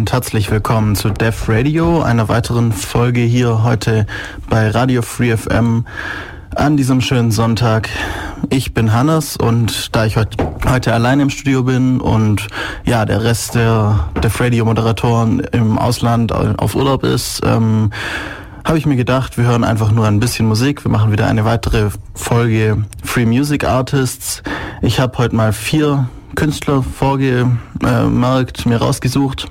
[0.00, 4.06] Und herzlich willkommen zu Def Radio, einer weiteren Folge hier heute
[4.48, 5.84] bei Radio Free FM
[6.56, 7.90] an diesem schönen Sonntag.
[8.48, 12.46] Ich bin Hannes und da ich heute, heute allein im Studio bin und
[12.86, 17.90] ja, der Rest der Def Radio Moderatoren im Ausland auf Urlaub ist, ähm,
[18.64, 20.82] habe ich mir gedacht, wir hören einfach nur ein bisschen Musik.
[20.82, 24.42] Wir machen wieder eine weitere Folge Free Music Artists.
[24.80, 29.46] Ich habe heute mal vier Künstler vorgemerkt, mir rausgesucht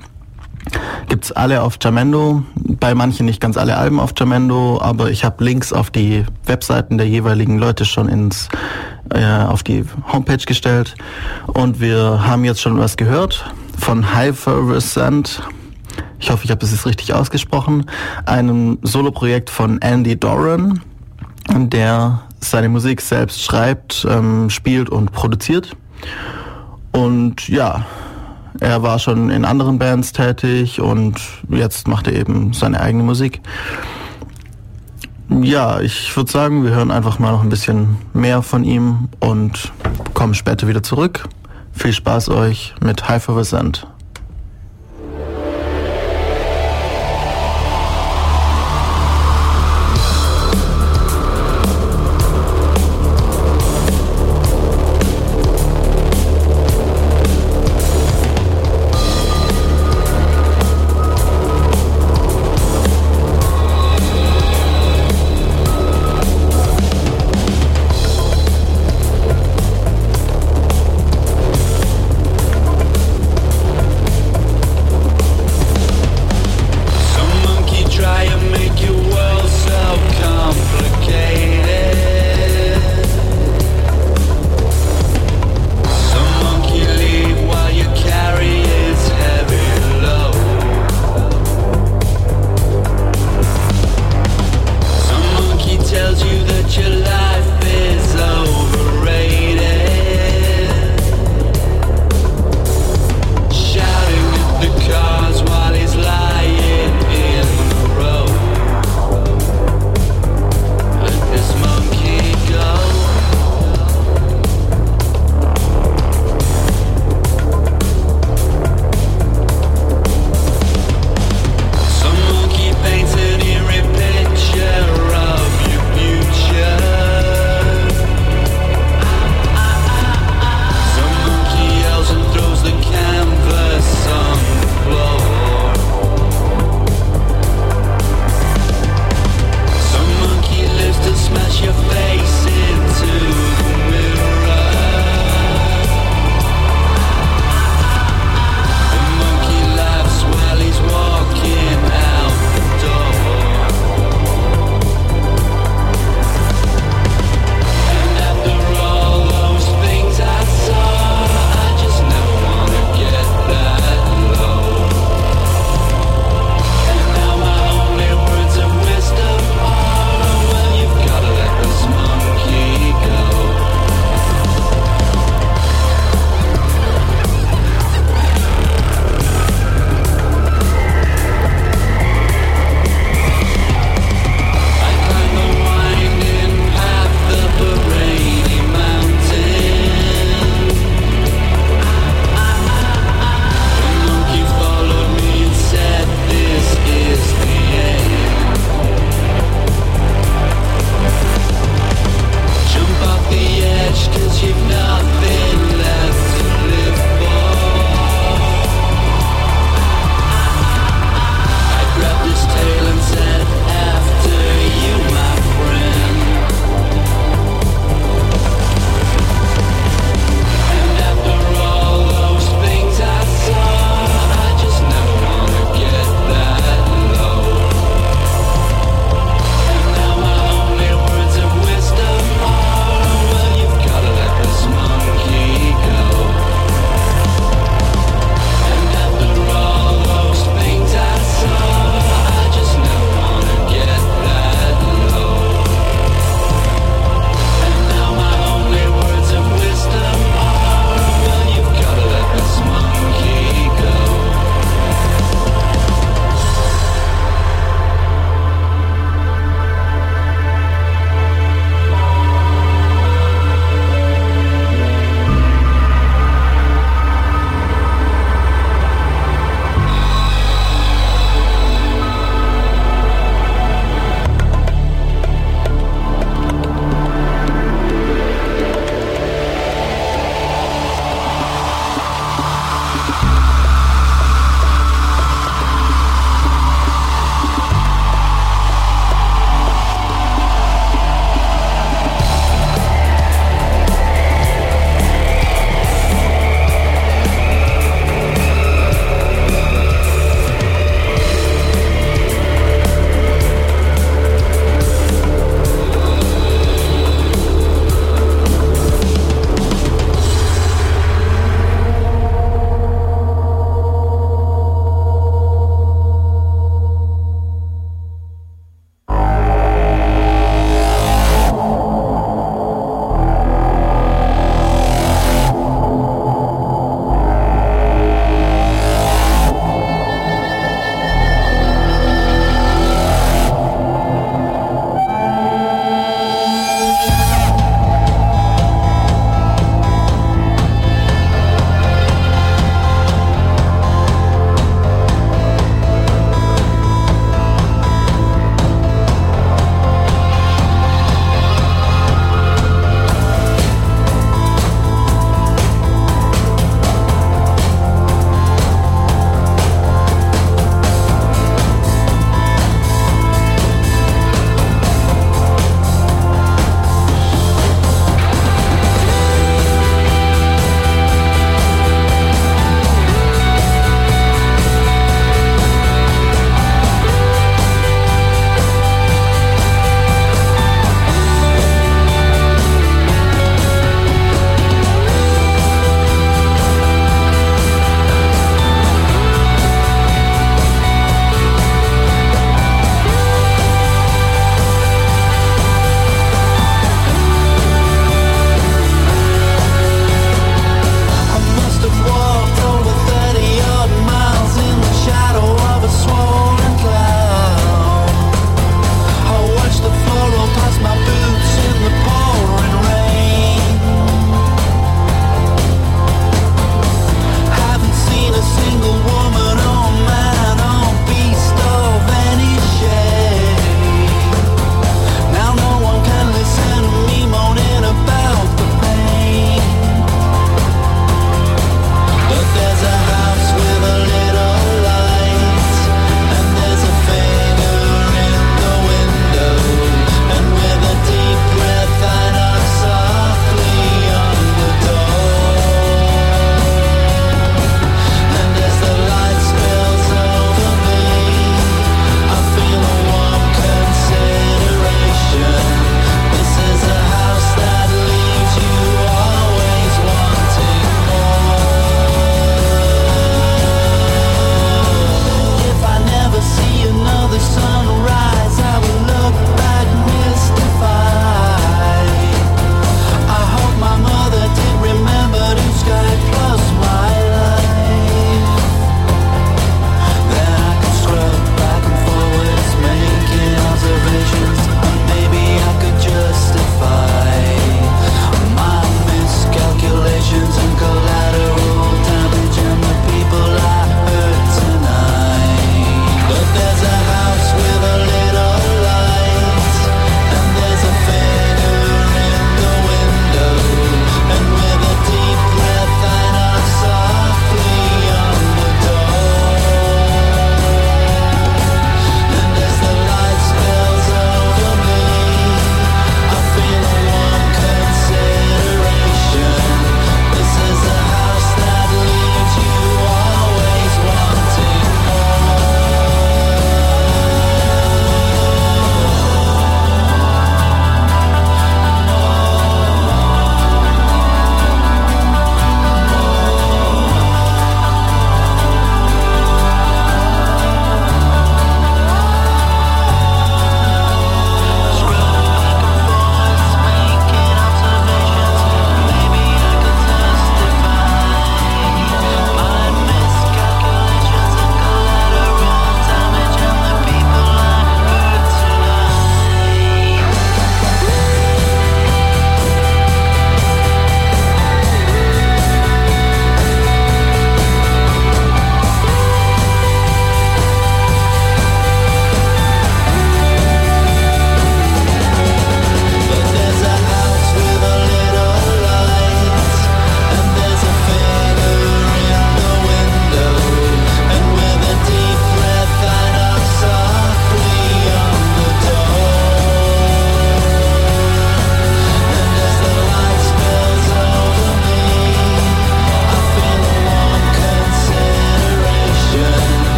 [1.08, 5.44] Gibt's alle auf Jamendo, bei manchen nicht ganz alle Alben auf Jamendo, aber ich habe
[5.44, 8.48] Links auf die Webseiten der jeweiligen Leute schon ins
[9.14, 10.96] äh, auf die Homepage gestellt
[11.48, 15.42] und wir haben jetzt schon was gehört von Hypervescent.
[16.20, 17.86] Ich hoffe, ich habe das jetzt richtig ausgesprochen.
[18.26, 20.82] Einem Soloprojekt von Andy Doran,
[21.50, 25.76] der seine Musik selbst schreibt, ähm, spielt und produziert.
[26.92, 27.86] Und ja,
[28.60, 31.16] er war schon in anderen Bands tätig und
[31.50, 33.42] jetzt macht er eben seine eigene Musik.
[35.30, 39.72] Ja, ich würde sagen, wir hören einfach mal noch ein bisschen mehr von ihm und
[40.14, 41.30] kommen später wieder zurück.
[41.72, 43.88] Viel Spaß euch mit High for Sand.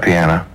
[0.00, 0.49] Piano.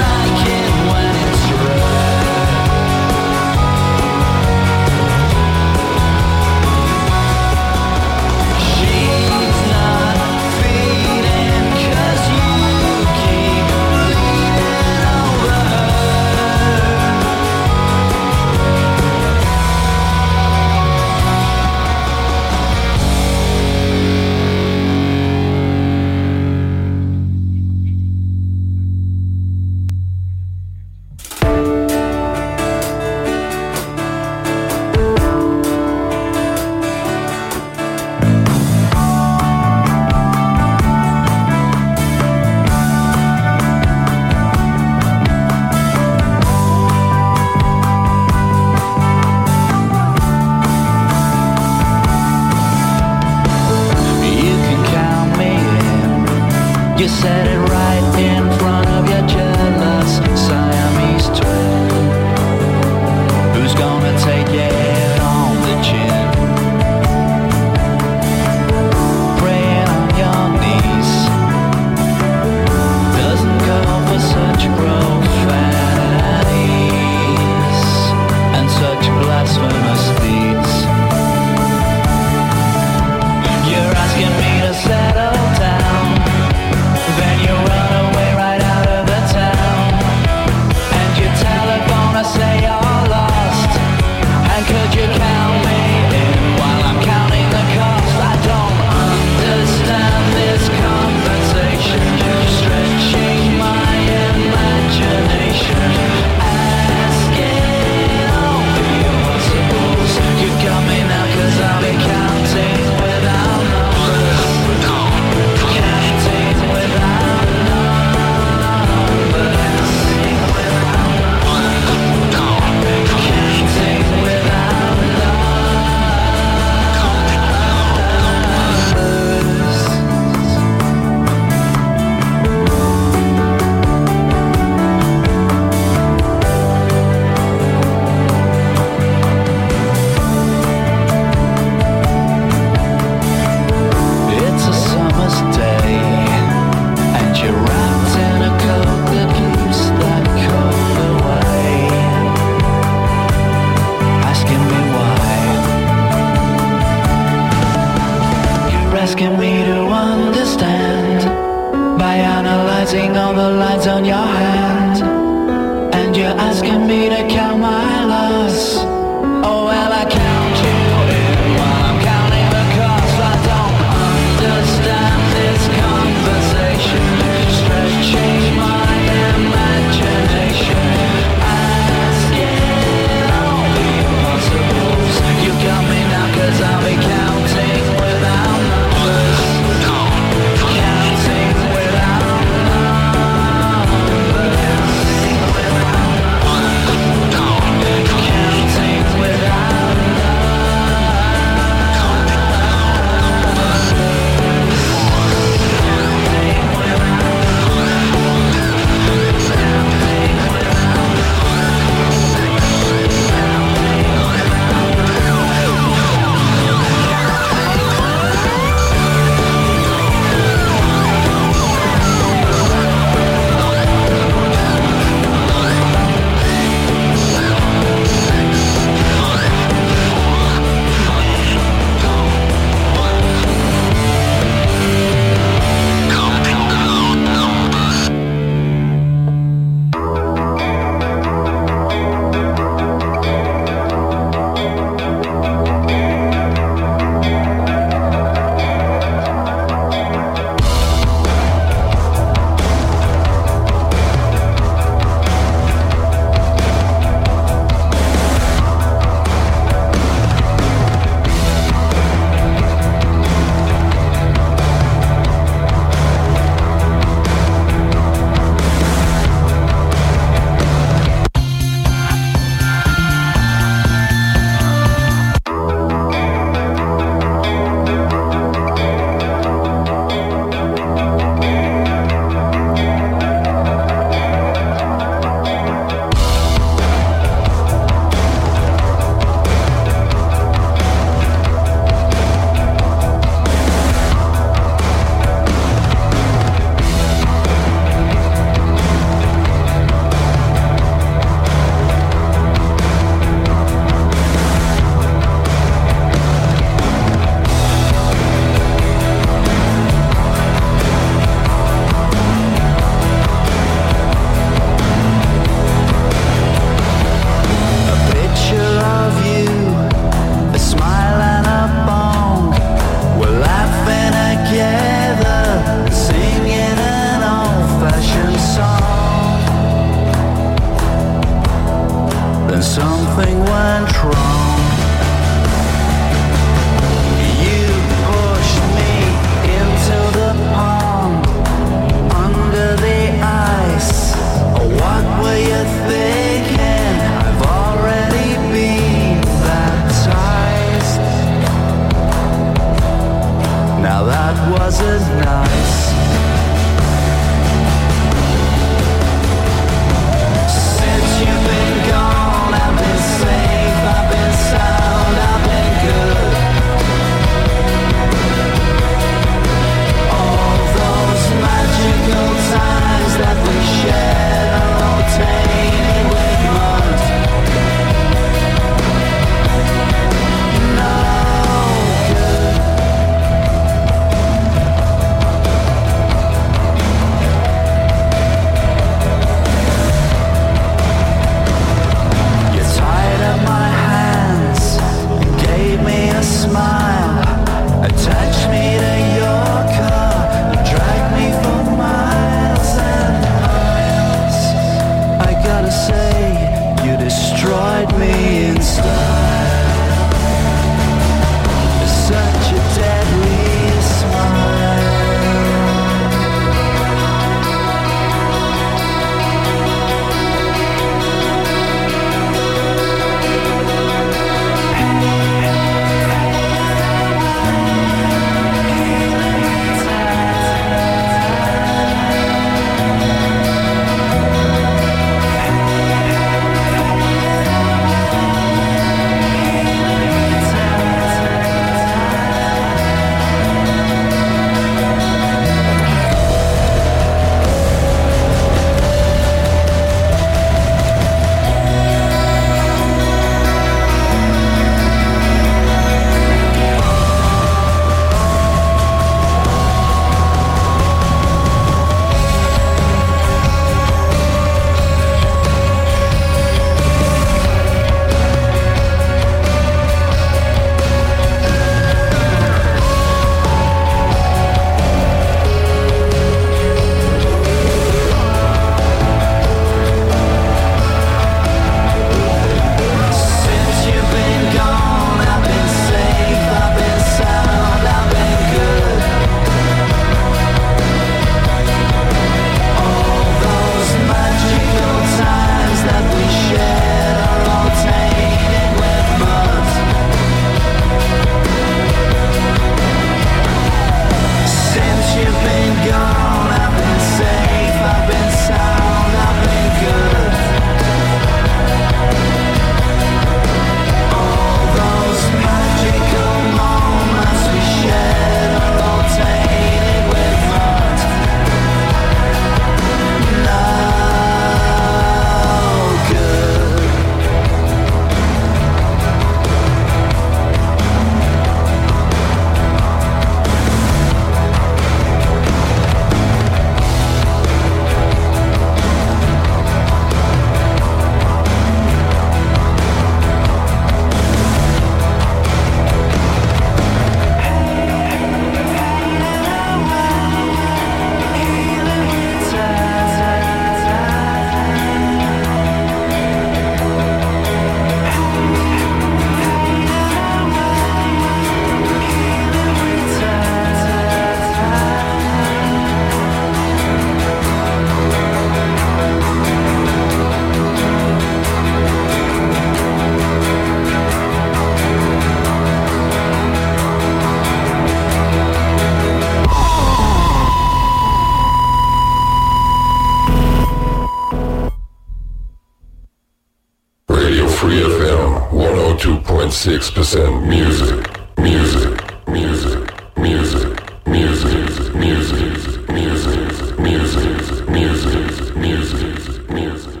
[589.86, 600.00] 99.6% music, music, music, music, music, music, music, music, music, music, music, music.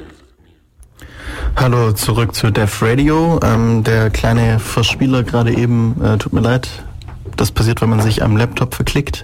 [1.54, 3.38] Hallo, zurück zu Def Radio.
[3.44, 6.68] Ähm, der kleine Verspieler gerade eben, äh, tut mir leid,
[7.36, 9.22] das passiert, wenn man sich am Laptop verklickt.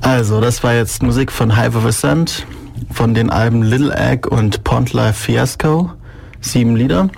[0.00, 2.44] Also, das war jetzt Musik von Hive of Ascent,
[2.90, 5.92] von den Alben Little Egg und Pond Life Fiasco.
[6.40, 7.08] Sieben Lieder.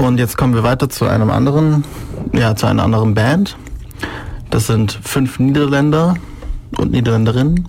[0.00, 1.84] Und jetzt kommen wir weiter zu einem anderen,
[2.32, 3.56] ja, zu einer anderen Band.
[4.50, 6.14] Das sind fünf Niederländer
[6.78, 7.68] und Niederländerinnen.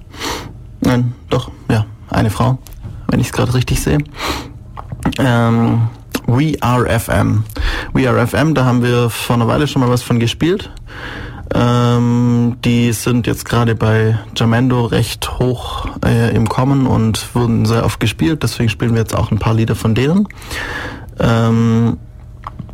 [0.82, 2.60] Nein, doch, ja, eine Frau,
[3.08, 4.00] wenn ich es gerade richtig sehe.
[5.20, 5.90] Ähm,
[6.28, 7.44] We Are FM.
[7.94, 10.70] We Are FM, da haben wir vor einer Weile schon mal was von gespielt.
[11.56, 17.86] Ähm, die sind jetzt gerade bei Jamendo recht hoch äh, im Kommen und wurden sehr
[17.86, 20.28] oft gespielt, deswegen spielen wir jetzt auch ein paar Lieder von denen.
[21.20, 21.98] Ähm,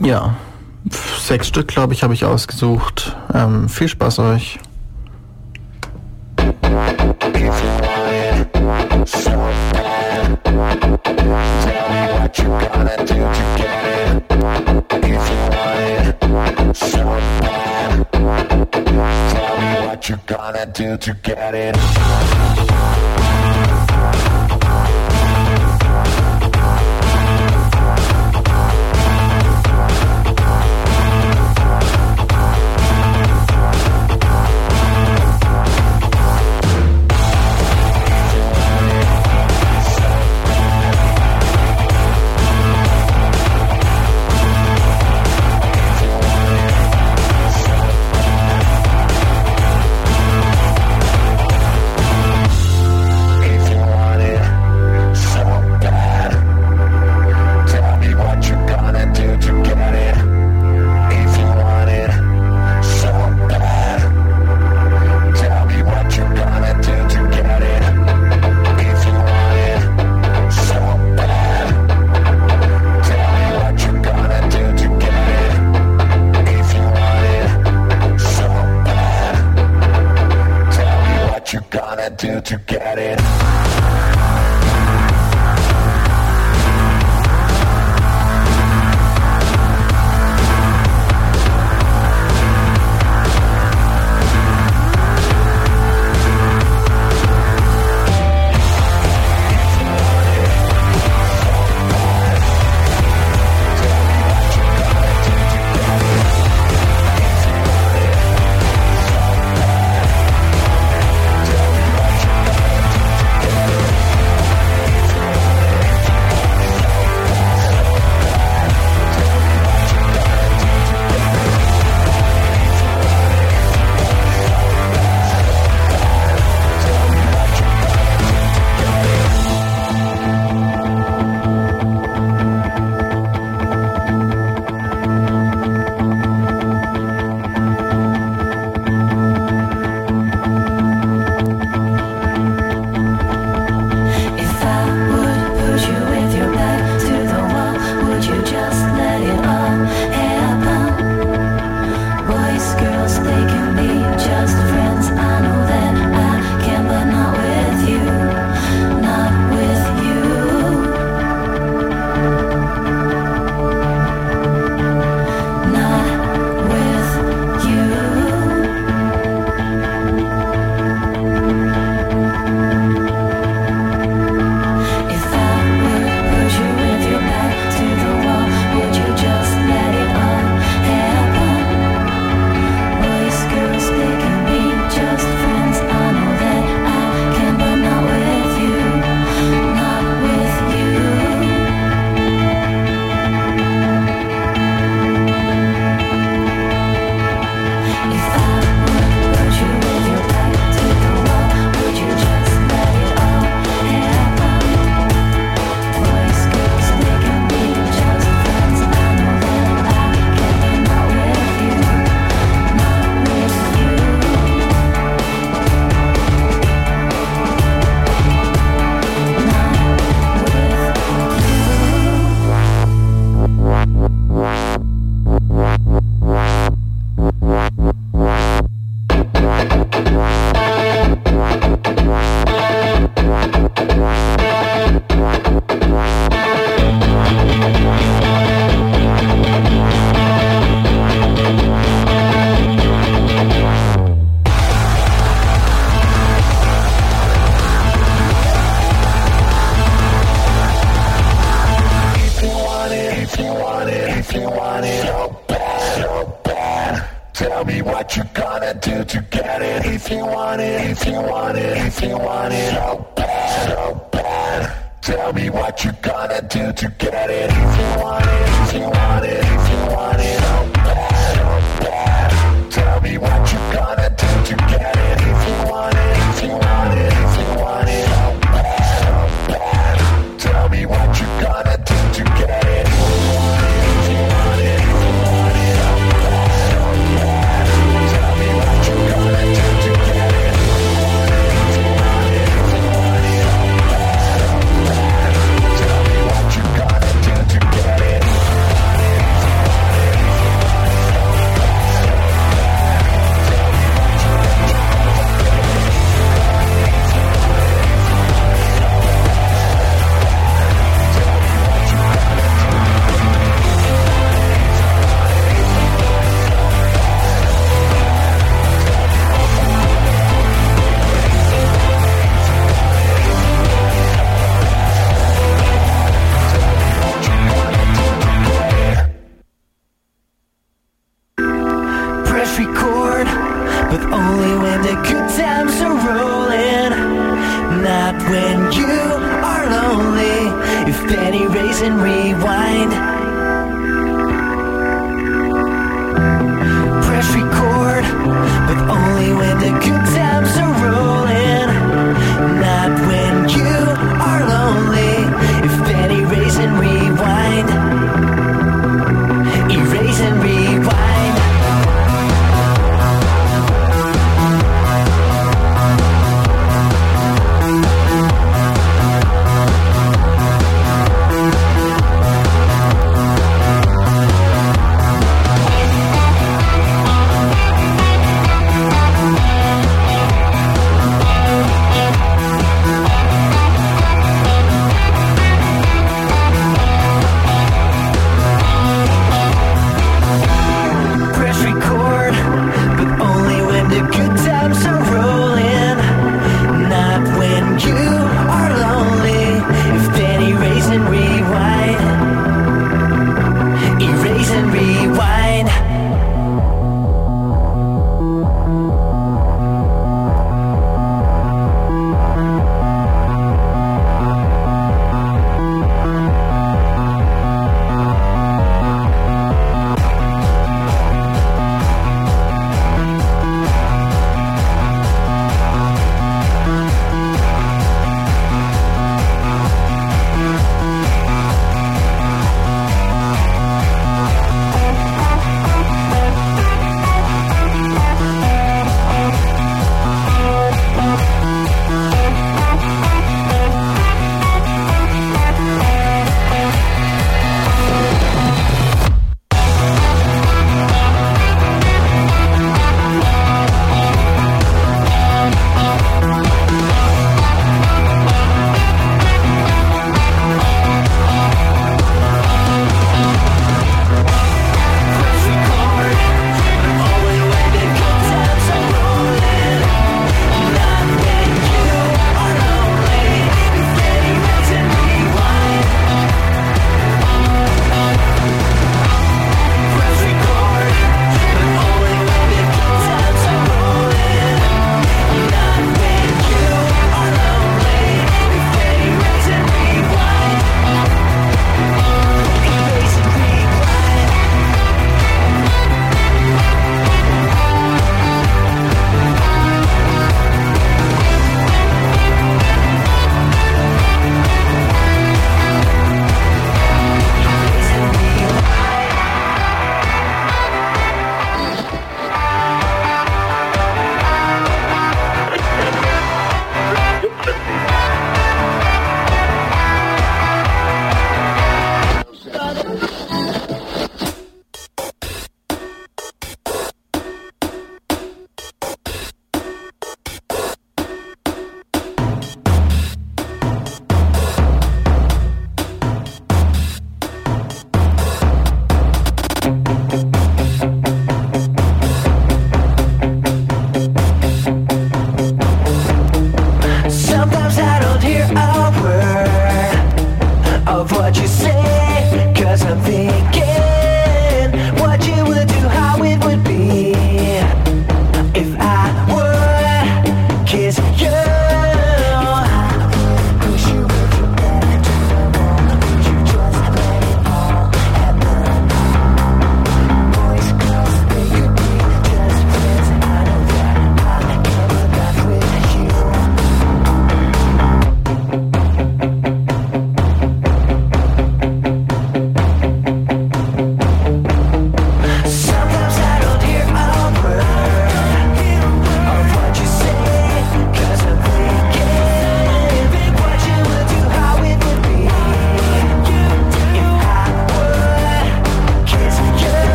[0.00, 0.36] ja,
[1.20, 3.16] sechs Stück, glaube ich, habe ich ausgesucht.
[3.34, 4.58] Ähm, viel Spaß euch.
[20.08, 23.15] You gonna do to get it?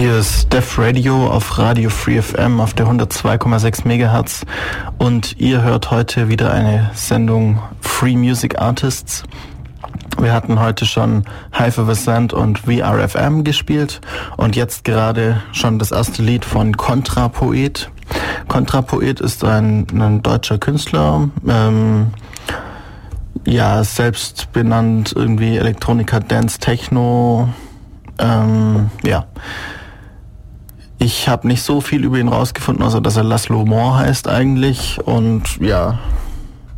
[0.00, 4.46] Hier ist Def Radio auf Radio Free FM auf der 102,6 MHz
[4.96, 9.24] und ihr hört heute wieder eine Sendung Free Music Artists.
[10.18, 11.24] Wir hatten heute schon
[11.54, 14.00] the Sand und VRFM gespielt
[14.38, 17.90] und jetzt gerade schon das erste Lied von Kontrapoet.
[18.48, 22.06] Kontrapoet ist ein, ein deutscher Künstler, ähm,
[23.46, 27.50] ja, selbst benannt irgendwie Elektronika, Dance, Techno,
[28.18, 29.26] ähm, ja.
[31.20, 34.98] Ich habe nicht so viel über ihn rausgefunden, außer dass er Laszlo Moore heißt eigentlich
[35.04, 35.98] und ja,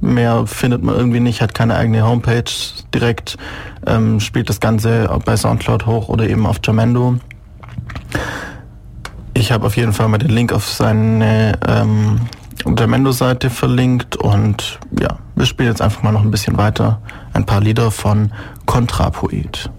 [0.01, 2.51] mehr findet man irgendwie nicht, hat keine eigene Homepage
[2.93, 3.39] direkt,
[3.87, 7.21] ähm, spielt das Ganze bei Soundcloud hoch oder eben auf Jamendo.
[9.35, 12.23] Ich habe auf jeden Fall mal den Link auf seine ähm,
[12.67, 17.01] Jamendo-Seite verlinkt und ja, wir spielen jetzt einfach mal noch ein bisschen weiter
[17.33, 18.33] ein paar Lieder von
[18.67, 19.71] Kontrapoet.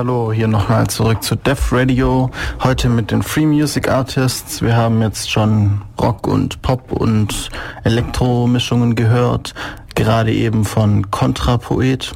[0.00, 2.30] Hallo, hier nochmal zurück zu Def Radio.
[2.62, 4.62] Heute mit den Free Music Artists.
[4.62, 7.50] Wir haben jetzt schon Rock und Pop und
[7.84, 9.52] Elektromischungen gehört.
[9.94, 12.12] Gerade eben von Kontrapoet.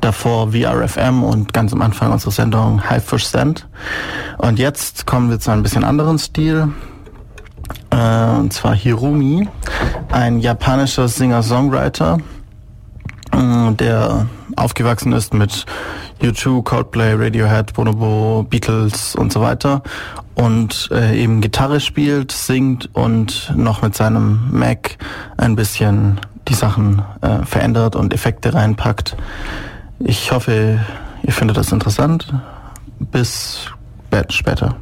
[0.00, 3.68] Davor VRFM und ganz am Anfang unserer Sendung High Percent.
[4.38, 6.72] Und jetzt kommen wir zu einem bisschen anderen Stil.
[7.90, 9.46] Äh, und zwar Hirumi,
[10.10, 12.18] ein japanischer Singer-Songwriter,
[13.30, 14.26] äh, der
[14.56, 15.64] aufgewachsen ist mit
[16.22, 19.82] U2, Coldplay, Radiohead, Bonobo, Beatles und so weiter
[20.34, 24.96] und äh, eben Gitarre spielt, singt und noch mit seinem Mac
[25.36, 29.16] ein bisschen die Sachen äh, verändert und Effekte reinpackt.
[29.98, 30.80] Ich hoffe,
[31.22, 32.32] ihr findet das interessant.
[32.98, 33.66] Bis
[34.30, 34.76] später.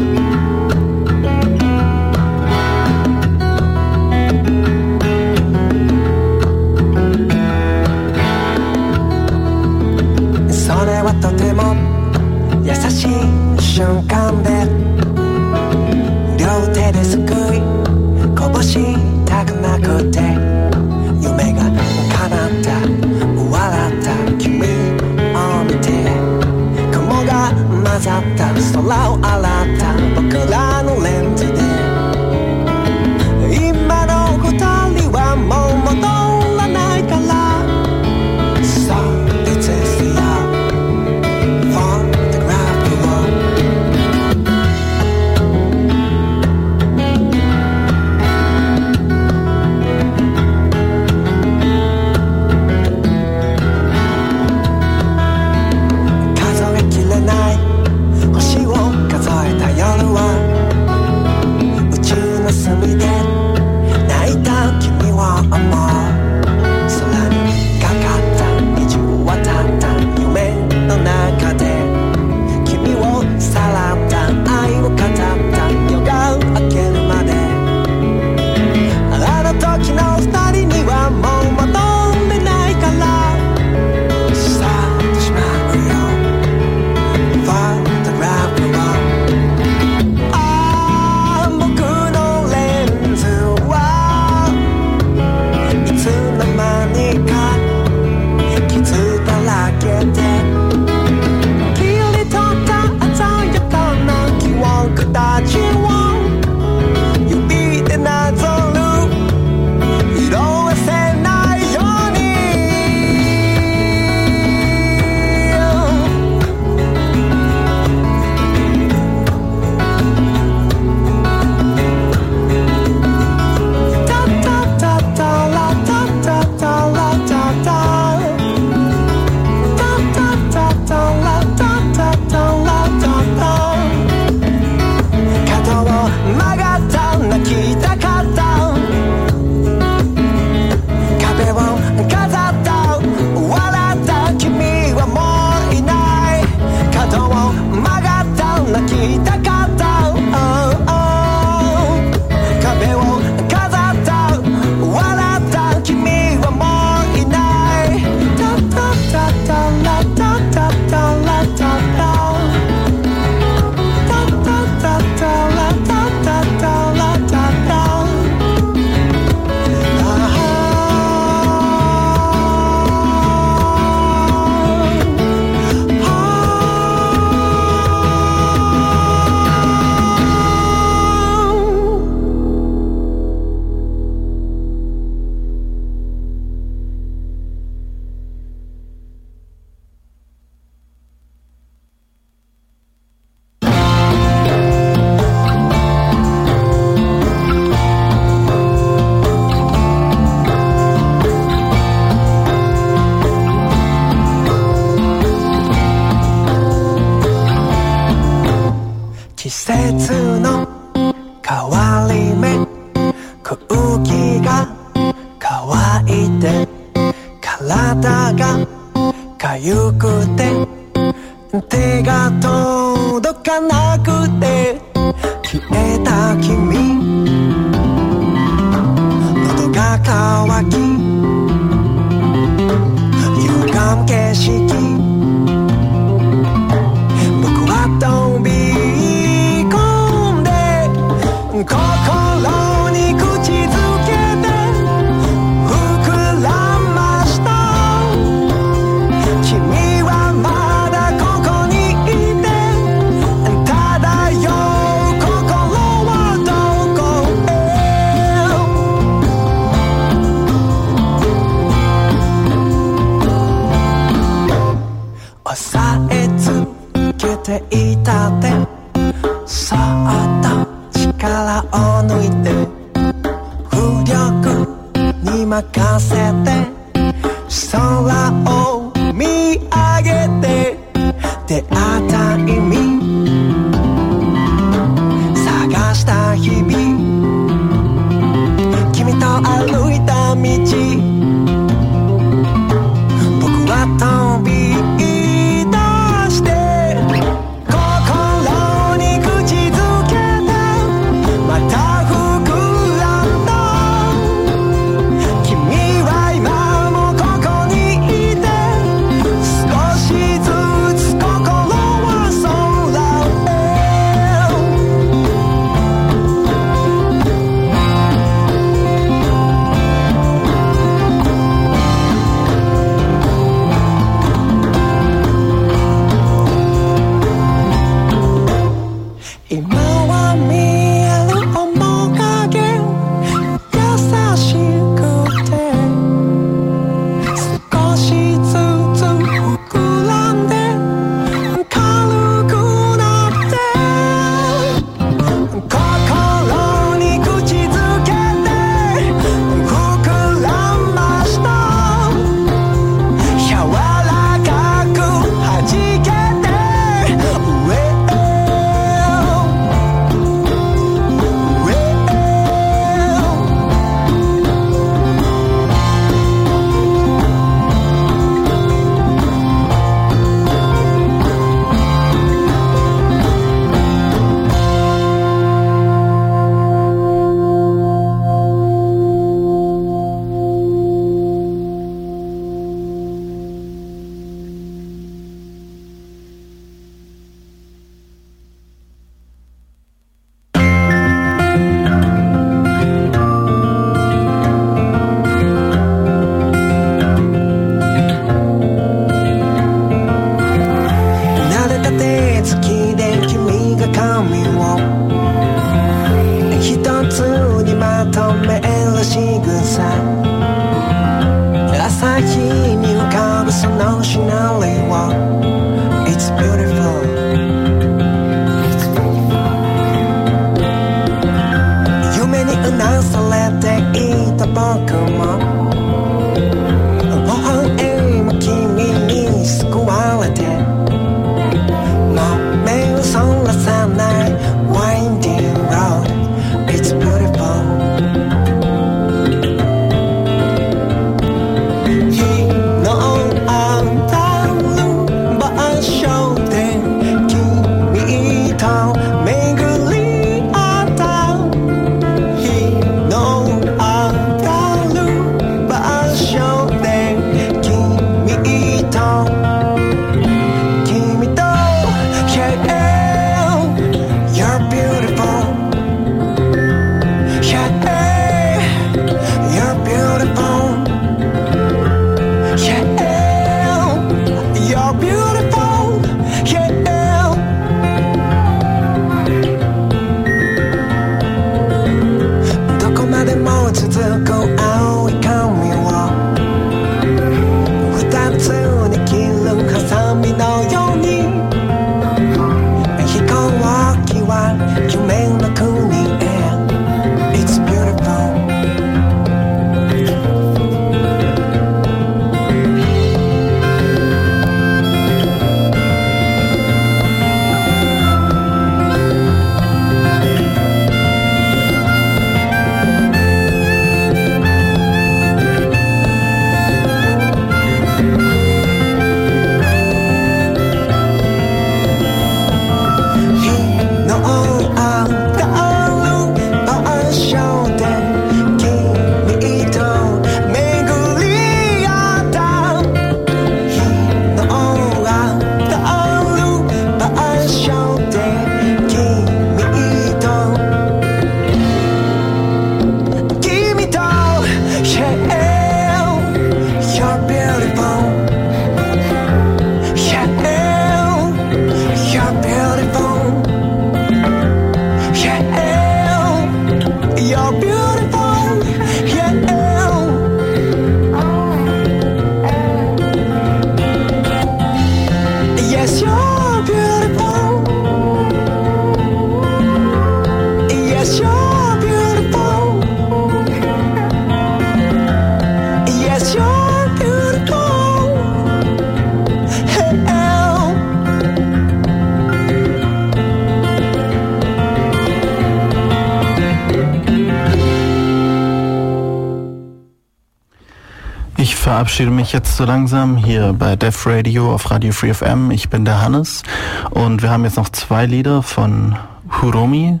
[591.94, 595.52] Verabschiede mich jetzt so langsam hier bei Def Radio auf Radio Free FM.
[595.52, 596.42] Ich bin der Hannes
[596.90, 598.96] und wir haben jetzt noch zwei Lieder von
[599.40, 600.00] Huromi.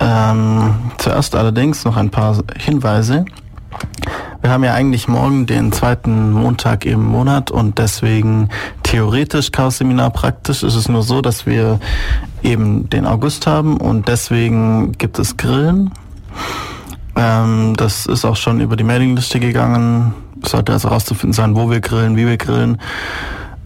[0.00, 3.26] Ähm, zuerst allerdings noch ein paar Hinweise.
[4.40, 8.48] Wir haben ja eigentlich morgen den zweiten Montag im Monat und deswegen
[8.82, 11.78] theoretisch Chaos-Seminar, praktisch ist es nur so, dass wir
[12.42, 15.90] eben den August haben und deswegen gibt es Grillen.
[17.16, 20.14] Ähm, das ist auch schon über die Mailingliste gegangen.
[20.52, 22.76] Sollte also rauszufinden sein, wo wir grillen, wie wir grillen.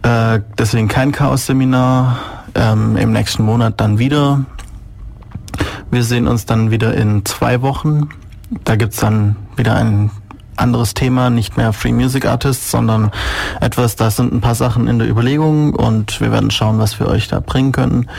[0.03, 2.17] Äh, deswegen kein Chaos-Seminar.
[2.55, 4.45] Ähm, Im nächsten Monat dann wieder.
[5.91, 8.07] Wir sehen uns dann wieder in zwei Wochen.
[8.63, 10.11] Da gibt's dann wieder ein
[10.55, 13.11] anderes Thema, nicht mehr Free Music Artists, sondern
[13.59, 17.07] etwas, da sind ein paar Sachen in der Überlegung und wir werden schauen, was wir
[17.09, 18.09] euch da bringen können.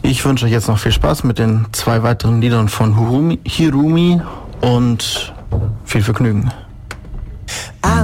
[0.00, 2.96] Ich wünsche euch jetzt noch viel Spaß mit den zwei weiteren Liedern von
[3.44, 4.22] Hirumi
[4.62, 5.34] und
[5.84, 6.50] viel Vergnügen.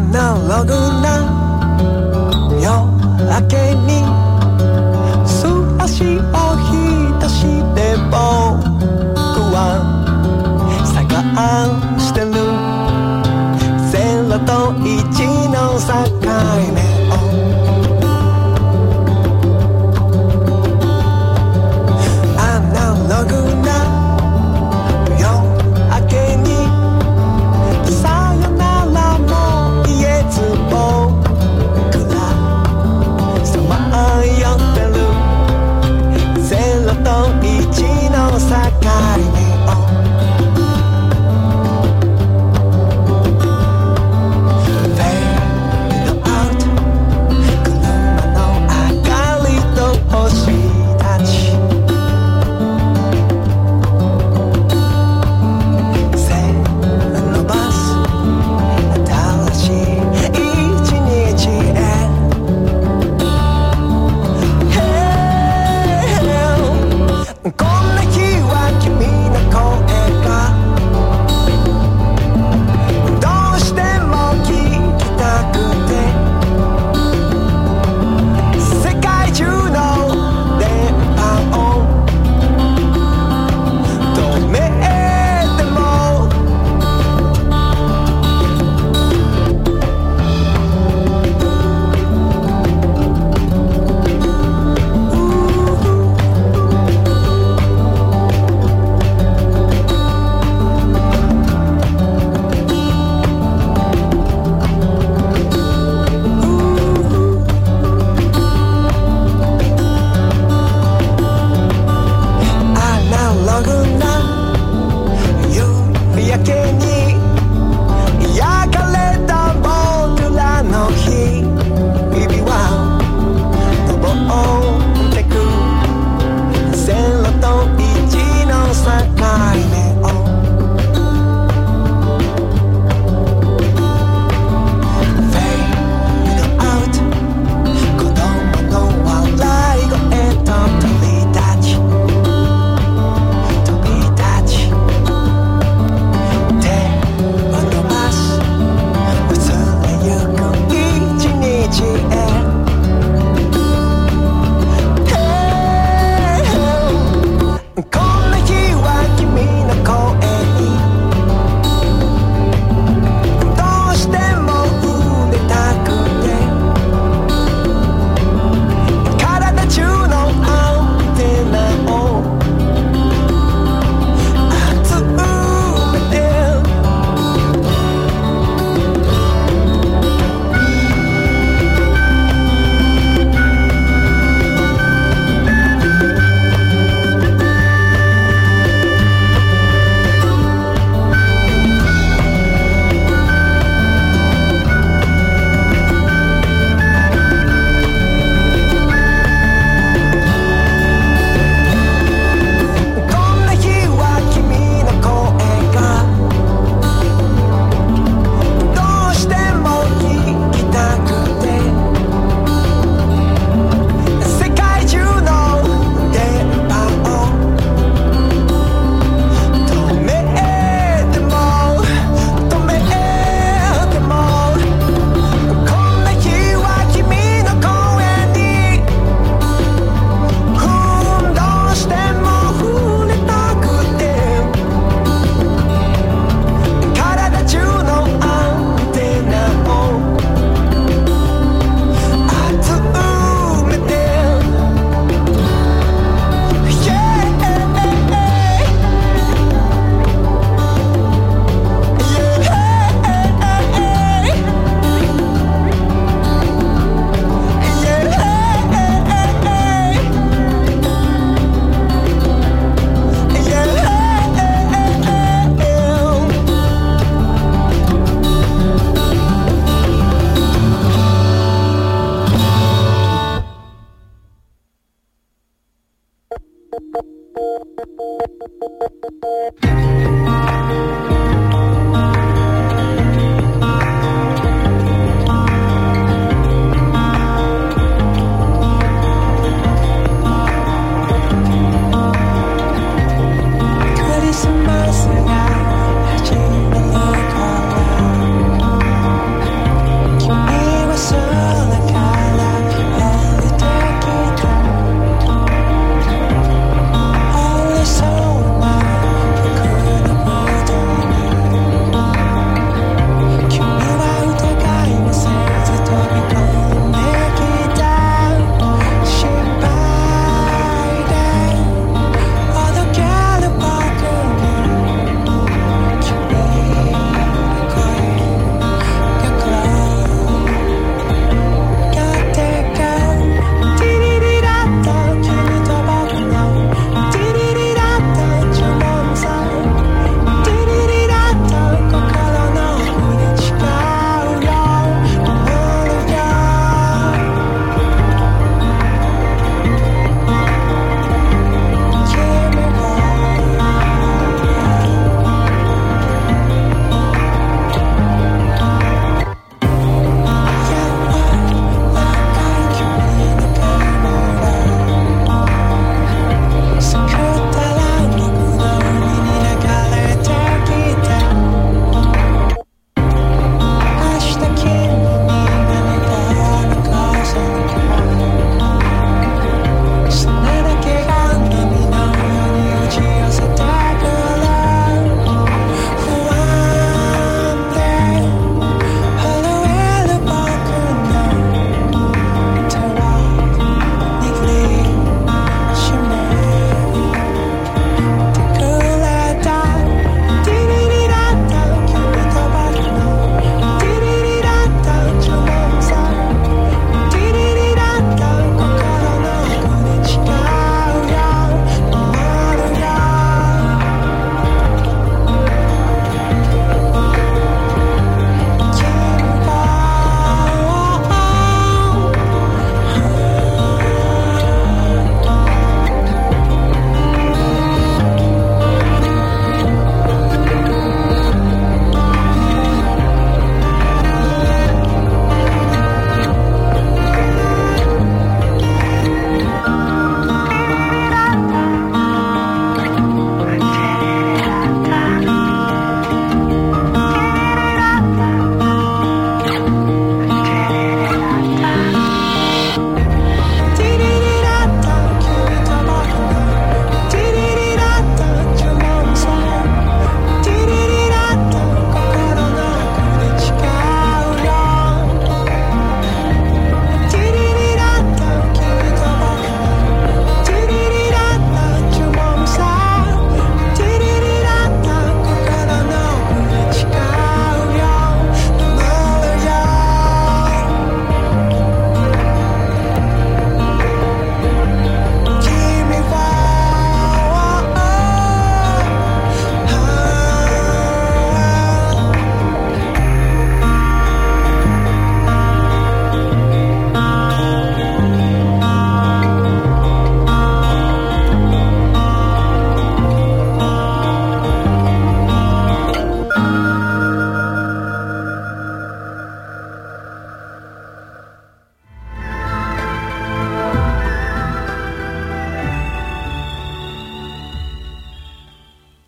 [0.01, 0.73] アナログ
[1.03, 1.13] な
[2.59, 2.65] 夜
[3.29, 3.55] 明け
[3.85, 4.01] に
[5.29, 5.39] 素
[5.79, 6.73] 足をひ
[7.21, 7.45] たし
[7.75, 7.79] て
[8.09, 8.17] 僕
[9.53, 9.59] は
[10.87, 11.05] 探
[11.99, 12.33] してる。
[13.93, 13.95] ゼ
[14.27, 14.89] ロと1
[15.51, 15.85] の境
[16.73, 16.80] 目。